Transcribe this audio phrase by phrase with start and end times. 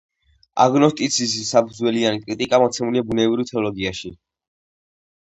[0.63, 4.17] აგნოსტიციზმის საფუძვლიანი კრიტიკა მოცემულია ბუნებრივ თეოლოგიაში.